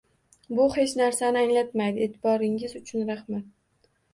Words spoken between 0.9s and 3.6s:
narsani anglatmaydi, e'tiboringiz uchun rahmat!